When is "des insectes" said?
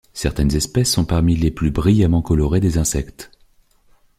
2.59-3.29